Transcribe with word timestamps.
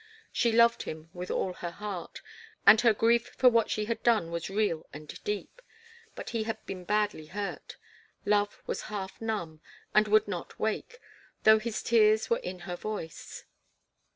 She 0.31 0.51
loved 0.51 0.81
him 0.81 1.11
with 1.13 1.29
all 1.29 1.53
her 1.53 1.69
heart, 1.69 2.23
and 2.65 2.81
her 2.81 2.91
grief 2.91 3.33
for 3.37 3.49
what 3.49 3.69
she 3.69 3.85
had 3.85 4.01
done 4.01 4.31
was 4.31 4.49
real 4.49 4.87
and 4.91 5.07
deep. 5.23 5.61
But 6.15 6.31
he 6.31 6.41
had 6.45 6.57
been 6.65 6.85
badly 6.85 7.27
hurt. 7.27 7.77
Love 8.25 8.63
was 8.65 8.81
half 8.89 9.21
numb, 9.21 9.61
and 9.93 10.07
would 10.07 10.27
not 10.27 10.57
wake, 10.59 10.97
though 11.43 11.59
his 11.59 11.83
tears 11.83 12.31
were 12.31 12.39
in 12.39 12.61
her 12.61 12.75
voice. 12.75 13.45